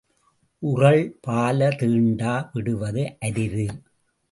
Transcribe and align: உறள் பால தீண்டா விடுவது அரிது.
உறள் 0.63 1.03
பால 1.21 1.69
தீண்டா 1.79 2.33
விடுவது 2.53 3.05
அரிது. 3.19 3.67